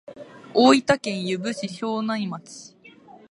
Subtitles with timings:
[0.55, 2.75] 大分県由布市庄内町